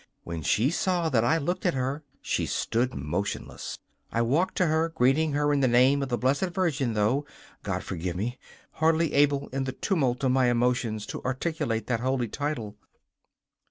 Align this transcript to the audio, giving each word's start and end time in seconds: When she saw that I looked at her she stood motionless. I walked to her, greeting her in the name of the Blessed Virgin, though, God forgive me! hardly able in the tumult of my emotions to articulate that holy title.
When 0.23 0.41
she 0.41 0.71
saw 0.71 1.09
that 1.09 1.23
I 1.23 1.37
looked 1.37 1.63
at 1.63 1.75
her 1.75 2.01
she 2.23 2.47
stood 2.47 2.95
motionless. 2.95 3.77
I 4.11 4.23
walked 4.23 4.55
to 4.55 4.65
her, 4.65 4.89
greeting 4.89 5.33
her 5.33 5.53
in 5.53 5.59
the 5.59 5.67
name 5.67 6.01
of 6.01 6.09
the 6.09 6.17
Blessed 6.17 6.45
Virgin, 6.55 6.93
though, 6.93 7.23
God 7.61 7.83
forgive 7.83 8.15
me! 8.15 8.39
hardly 8.71 9.13
able 9.13 9.47
in 9.49 9.65
the 9.65 9.73
tumult 9.73 10.23
of 10.23 10.31
my 10.31 10.47
emotions 10.47 11.05
to 11.05 11.21
articulate 11.21 11.85
that 11.85 11.99
holy 11.99 12.27
title. 12.29 12.77